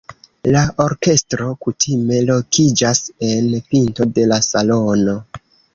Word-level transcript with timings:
La 0.53 0.61
orkestro 0.85 1.49
kutime 1.65 2.19
lokiĝas 2.31 3.05
en 3.31 3.55
pinto 3.71 4.13
de 4.19 4.29
la 4.33 4.45
salono. 4.53 5.21